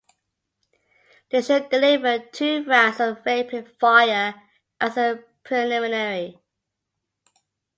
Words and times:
They 1.29 1.43
should 1.43 1.69
deliver 1.69 2.17
two 2.17 2.63
rounds 2.65 2.99
of 2.99 3.23
rapid 3.23 3.75
fire 3.79 4.33
as 4.79 4.97
a 4.97 5.23
preliminary. 5.43 6.39